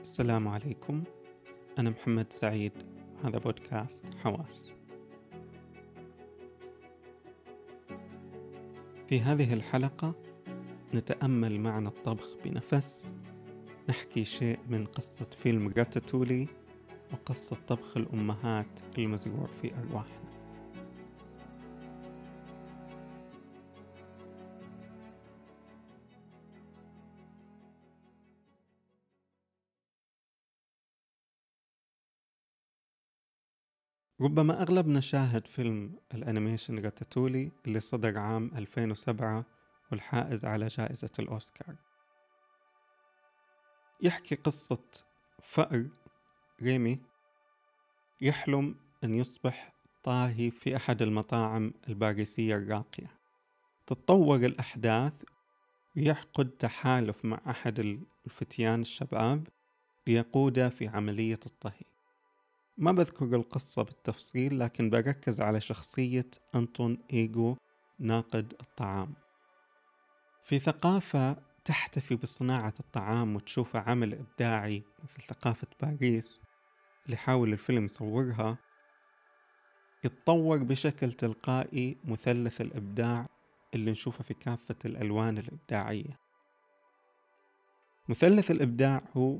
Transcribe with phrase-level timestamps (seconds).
[0.00, 1.02] السلام عليكم.
[1.78, 2.72] أنا محمد سعيد.
[3.24, 4.74] هذا بودكاست حواس.
[9.08, 10.14] في هذه الحلقة
[10.94, 13.12] نتأمل معنى الطبخ بنفس.
[13.88, 16.48] نحكي شيء من قصة فيلم راتاتولي
[17.12, 20.29] وقصة طبخ الأمهات المزروع في أرواحنا.
[34.20, 39.44] ربما أغلبنا شاهد فيلم الأنيميشن راتاتولي اللي صدر عام 2007
[39.90, 41.76] والحائز على جائزة الأوسكار.
[44.02, 44.82] يحكي قصة
[45.42, 45.88] فأر
[46.62, 47.00] ريمي
[48.20, 53.10] يحلم أن يصبح طاهي في أحد المطاعم الباريسية الراقية.
[53.86, 55.22] تتطور الأحداث
[55.96, 59.48] ويعقد تحالف مع أحد الفتيان الشباب
[60.06, 61.90] ليقوده في عملية الطهي.
[62.80, 67.56] ما بذكر القصة بالتفصيل لكن بركز على شخصية أنطون إيجو
[67.98, 69.14] ناقد الطعام.
[70.44, 76.42] في ثقافة تحتفي بصناعة الطعام وتشوفها عمل إبداعي مثل ثقافة باريس
[77.06, 78.58] اللي حاول الفيلم يصورها
[80.04, 83.26] يتطور بشكل تلقائي مثلث الإبداع
[83.74, 86.18] اللي نشوفه في كافة الألوان الإبداعية.
[88.08, 89.38] مثلث الإبداع هو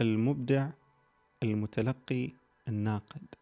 [0.00, 0.70] المبدع
[1.46, 2.30] المتلقي
[2.68, 3.34] الناقد.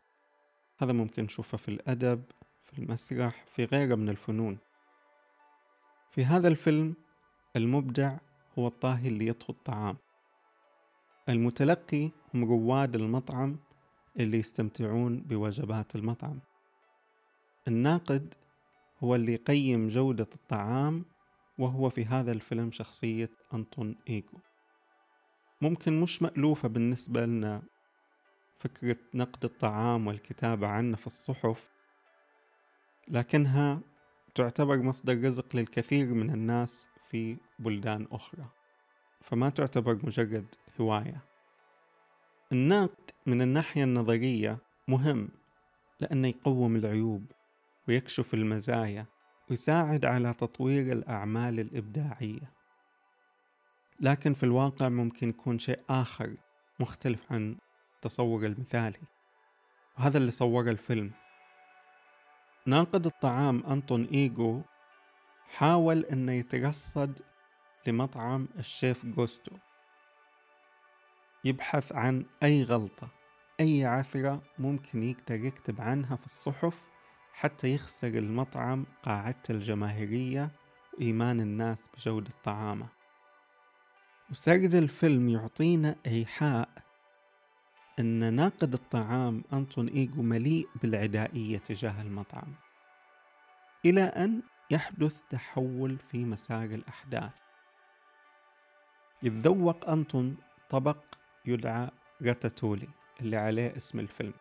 [0.79, 2.25] هذا ممكن نشوفه في الأدب
[2.63, 4.59] في المسرح في غيره من الفنون.
[6.11, 6.95] في هذا الفيلم
[7.57, 8.17] المبدع
[8.59, 9.97] هو الطاهي اللي يطهو الطعام.
[11.29, 13.57] المتلقي هم رواد المطعم
[14.19, 16.41] اللي يستمتعون بوجبات المطعم.
[17.69, 18.35] الناقد
[19.05, 21.05] هو اللي يقيم جودة الطعام
[21.59, 24.39] وهو في هذا الفيلم شخصية أنطون إيجو
[25.61, 27.63] ممكن مش مألوفة بالنسبة لنا
[28.59, 31.71] فكرة نقد الطعام والكتابة عنه في الصحف
[33.09, 33.81] لكنها
[34.35, 38.45] تعتبر مصدر رزق للكثير من الناس في بلدان أخرى
[39.21, 41.25] فما تعتبر مجرد هواية.
[42.53, 44.59] النقد من الناحية النظرية
[44.89, 45.29] مهم
[46.01, 47.25] لأنه يقوم العيوب
[47.89, 49.07] ويكشف المزايا
[49.51, 52.53] ويساعد على تطوير الأعمال الإبداعية.
[54.01, 56.37] لكن في الواقع ممكن يكون شيء آخر
[56.81, 57.57] مختلف عن
[58.07, 58.99] التصور المثالي.
[59.99, 61.13] وهذا اللي صوره الفيلم.
[62.67, 64.63] ناقد الطعام أنطون إيجو
[65.49, 67.21] حاول أنه يترصد
[67.87, 69.57] لمطعم الشيف جوستو.
[71.45, 73.09] يبحث عن أي غلطة
[73.61, 76.89] أي عثرة ممكن يقدر يكتب عنها في الصحف
[77.33, 80.51] حتى يخسر المطعم قاعدته الجماهيرية
[80.99, 82.89] وإيمان الناس بجودة طعامه.
[84.31, 86.84] وسرد الفيلم يعطينا إيحاء
[87.99, 92.55] أن ناقد الطعام أنطون إيجو مليء بالعدائية تجاه المطعم
[93.85, 97.33] إلى أن يحدث تحول في مسار الأحداث.
[99.23, 100.37] يتذوق أنطون
[100.71, 100.99] طبق
[101.47, 101.91] يدعى
[102.23, 102.89] راتاتولي
[103.21, 104.35] اللي عليه اسم الفيلم.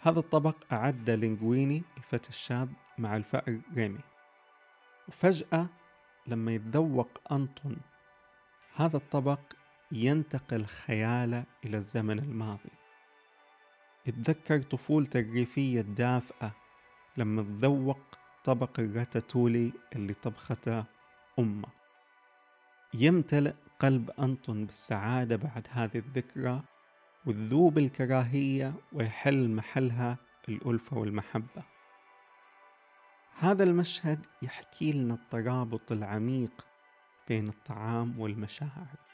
[0.00, 4.00] هذا الطبق أعد لينغويني الفتى الشاب مع الفأر ريمي.
[5.08, 5.66] وفجأة
[6.26, 7.76] لما يتذوق أنطون
[8.74, 9.40] هذا الطبق
[9.92, 12.70] ينتقل خياله إلى الزمن الماضي.
[14.06, 16.54] يتذكر طفولته الريفية الدافئة
[17.16, 20.84] لما تذوق طبق الراتاتولي اللي طبخته
[21.38, 21.68] أمه.
[22.94, 26.62] يمتلئ قلب أنطون بالسعادة بعد هذه الذكرى
[27.26, 31.62] وتذوب الكراهية ويحل محلها الألفة والمحبة.
[33.38, 36.66] هذا المشهد يحكي لنا الترابط العميق
[37.28, 39.11] بين الطعام والمشاعر.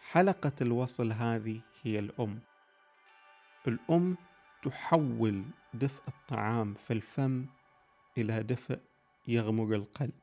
[0.00, 2.40] حلقة الوصل هذه هي الأم.
[3.68, 4.16] الأم
[4.62, 5.44] تحول
[5.74, 7.46] دفء الطعام في الفم
[8.18, 8.80] إلى دفء
[9.28, 10.20] يغمر القلب.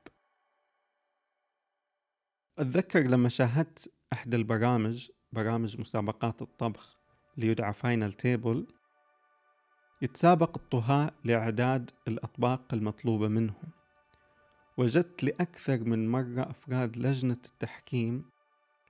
[2.60, 6.98] أتذكر لما شاهدت أحد البرامج برامج مسابقات الطبخ
[7.38, 8.68] ليدعى Final Table
[10.02, 13.72] يتسابق الطهاة لإعداد الأطباق المطلوبة منهم.
[14.78, 18.26] وجدت لأكثر من مرة أفراد لجنة التحكيم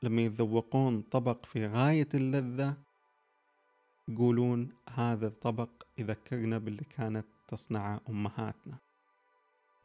[0.03, 2.77] لما يتذوقون طبق في غاية اللذة
[4.07, 8.77] يقولون هذا الطبق يذكرنا باللي كانت تصنعه أمهاتنا.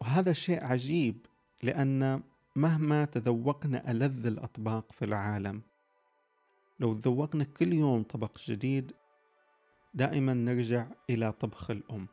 [0.00, 1.26] وهذا شيء عجيب
[1.62, 2.22] لأن
[2.56, 5.62] مهما تذوقنا ألذ الأطباق في العالم
[6.80, 8.92] لو تذوقنا كل يوم طبق جديد
[9.94, 12.06] دائما نرجع إلى طبخ الأم.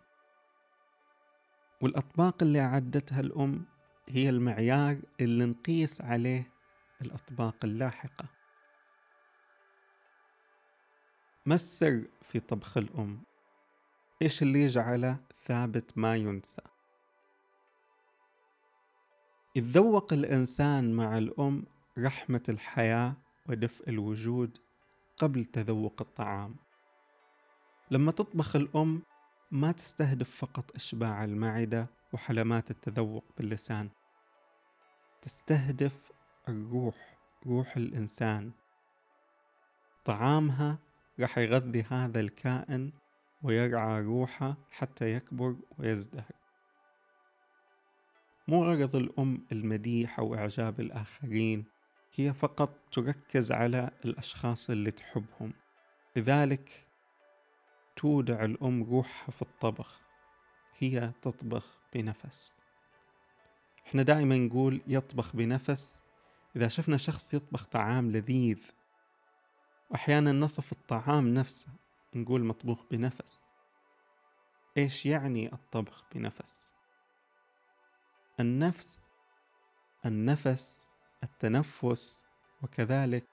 [1.82, 3.66] والأطباق اللي أعدتها الأم
[4.10, 6.59] هي المعيار اللي نقيس عليه
[7.02, 8.26] الأطباق اللاحقة
[11.46, 13.24] ما السر في طبخ الأم؟
[14.22, 16.62] إيش اللي يجعله ثابت ما ينسى؟
[19.56, 21.64] إذ ذوق الإنسان مع الأم
[21.98, 23.16] رحمة الحياة
[23.50, 24.58] ودفء الوجود
[25.18, 26.56] قبل تذوق الطعام
[27.92, 29.02] لما تطبخ الأم
[29.52, 33.90] ما تستهدف فقط إشباع المعدة وحلمات التذوق باللسان
[35.22, 36.12] تستهدف
[36.50, 37.18] الروح
[37.48, 38.52] روح الإنسان.
[40.06, 40.80] طعامها
[41.20, 42.92] راح يغذي هذا الكائن
[43.44, 46.32] ويرعى روحه حتى يكبر ويزدهر.
[48.48, 51.66] مو غرض الأم المديح أو إعجاب الآخرين
[52.16, 55.54] هي فقط تركز على الأشخاص اللي تحبهم.
[56.16, 56.88] لذلك
[57.96, 60.02] تودع الأم روحها في الطبخ
[60.78, 62.58] هي تطبخ بنفس.
[63.88, 66.04] إحنا دائما نقول يطبخ بنفس
[66.56, 68.72] إذا شفنا شخص يطبخ طعام لذيذ
[69.90, 71.68] وأحيانا نصف الطعام نفسه
[72.16, 73.50] نقول مطبوخ بنفس.
[74.78, 76.74] إيش يعني الطبخ بنفس؟
[78.40, 79.10] النفس
[80.06, 80.92] النفس
[81.24, 82.24] التنفس
[82.64, 83.26] وكذلك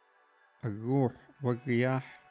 [0.65, 2.23] الروح والرياح.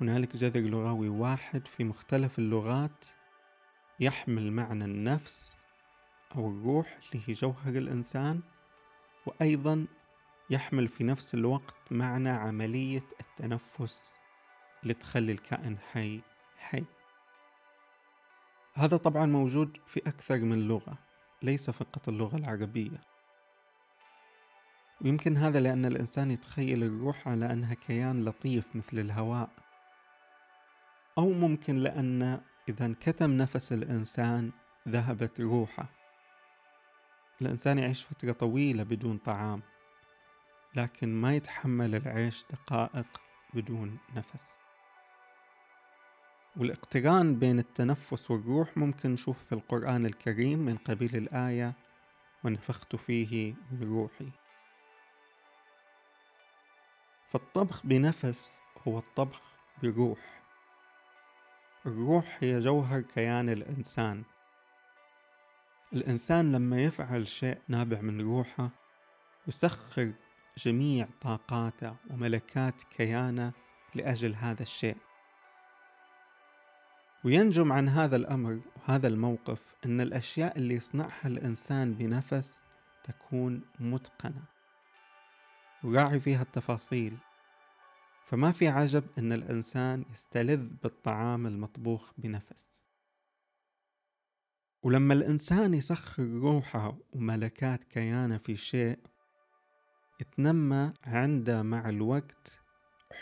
[0.00, 3.06] هنالك جذر لغوي واحد في مختلف اللغات
[4.00, 5.60] يحمل معنى النفس
[6.34, 8.42] أو الروح اللي هي جوهر الإنسان.
[9.26, 9.86] وأيضا
[10.50, 14.18] يحمل في نفس الوقت معنى عملية التنفس
[14.82, 16.20] اللي تخلي الكائن حي
[16.58, 16.84] حي.
[18.74, 20.98] هذا طبعا موجود في أكثر من لغة
[21.42, 23.00] ليس فقط اللغة العربية.
[25.00, 29.50] ويمكن هذا لأن الإنسان يتخيل الروح على أنها كيان لطيف مثل الهواء.
[31.18, 34.52] أو ممكن لأن إذا انكتم نفس الإنسان
[34.88, 36.01] ذهبت روحه.
[37.46, 39.62] الإنسان يعيش فترة طويلة بدون طعام
[40.74, 43.06] لكن ما يتحمل العيش دقائق
[43.54, 44.58] بدون نفس.
[46.56, 51.74] والاقتران بين التنفس والروح ممكن نشوفه في القرآن الكريم من قبيل الآية
[52.44, 54.30] ونفخت فيه من روحي
[57.28, 59.40] فالطبخ بنفس هو الطبخ
[59.82, 60.42] بروح.
[61.86, 64.22] الروح هي جوهر كيان الإنسان.
[65.94, 68.70] الإنسان لما يفعل شيء نابع من روحه
[69.48, 70.12] يسخر
[70.58, 73.52] جميع طاقاته وملكات كيانه
[73.94, 74.96] لأجل هذا الشيء.
[77.24, 82.64] وينجم عن هذا الأمر وهذا الموقف أن الأشياء اللي يصنعها الإنسان بنفس
[83.04, 84.42] تكون متقنة
[85.84, 87.16] وراعي فيها التفاصيل.
[88.24, 92.82] فما في عجب أن الإنسان يستلذ بالطعام المطبوخ بنفس.
[94.82, 98.98] ولما الإنسان يسخر روحه وملكات كيانه في شيء
[100.20, 102.58] يتنمى عنده مع الوقت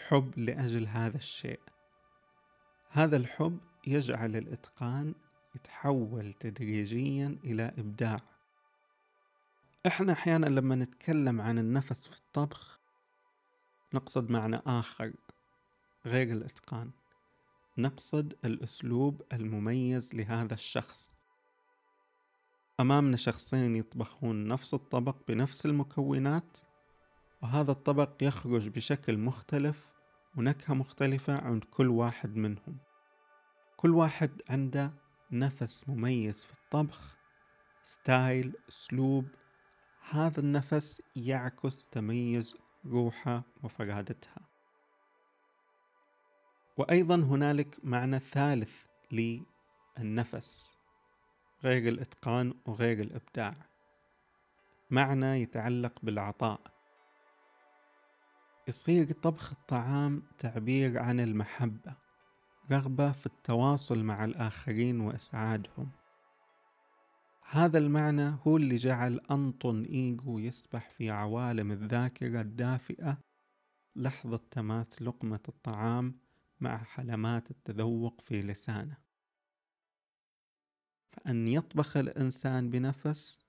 [0.08, 1.60] حب لأجل هذا الشيء.
[2.90, 5.14] هذا الحب يجعل الإتقان
[5.54, 8.16] يتحول تدريجيا إلى إبداع.
[9.86, 12.80] إحنا أحيانا لما نتكلم عن النفس في الطبخ
[13.94, 15.12] نقصد معنى آخر
[16.06, 16.90] غير الإتقان.
[17.78, 21.19] نقصد الأسلوب المميز لهذا الشخص.
[22.80, 26.58] أمامنا شخصين يطبخون نفس الطبق بنفس المكونات
[27.42, 29.92] وهذا الطبق يخرج بشكل مختلف
[30.36, 32.78] ونكهة مختلفة عند كل واحد منهم.
[33.76, 34.92] كل واحد عنده
[35.32, 37.16] نفس مميز في الطبخ
[37.82, 39.28] ستايل أسلوب.
[40.10, 42.54] هذا النفس يعكس تميز
[42.86, 44.48] روحه وفرادتها.
[46.76, 50.79] وأيضا هنالك معنى ثالث للنفس.
[51.64, 53.54] غير الإتقان وغير الإبداع.
[54.90, 56.60] معنى يتعلق بالعطاء.
[58.68, 61.94] يصير طبخ الطعام تعبير عن المحبة
[62.72, 65.90] رغبة في التواصل مع الآخرين وإسعادهم.
[67.50, 73.18] هذا المعنى هو اللي جعل أنطون إيجو يسبح في عوالم الذاكرة الدافئة
[73.96, 76.18] لحظة تماس لقمة الطعام
[76.60, 79.09] مع حلمات التذوق في لسانه.
[81.12, 83.44] فأن يطبخ الإنسان بنفس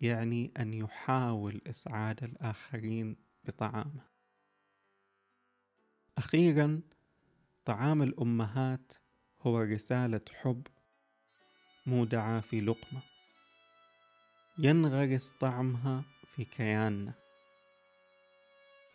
[0.00, 4.08] يعني أن يحاول إسعاد الآخرين بطعامه.
[6.18, 6.80] أخيرا
[7.64, 8.92] طعام الأمهات
[9.40, 10.66] هو رسالة حب
[11.86, 13.02] مودعة في لقمة.
[14.58, 16.04] ينغرس طعمها
[16.36, 17.14] في كياننا.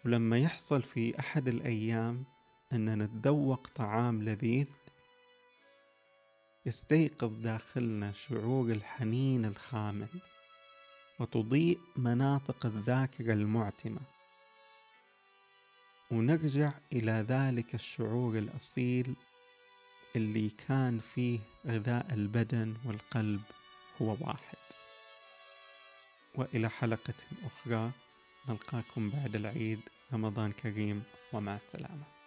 [0.06, 2.26] ولما يحصل في أحد الأيام
[2.74, 4.68] أننا نتذوق طعام لذيذ
[6.70, 10.08] يستيقظ داخلنا شعور الحنين الخامل
[11.20, 14.02] وتضيء مناطق الذاكرة المعتمة.
[16.12, 19.16] ونرجع إلى ذلك الشعور الأصيل
[20.16, 23.42] اللي كان فيه غذاء البدن والقلب
[24.02, 24.58] هو واحد.
[26.36, 27.92] وإلى حلقة أخرى
[28.50, 29.80] نلقاكم بعد العيد.
[30.14, 32.19] رمضان كريم ومع السلامة.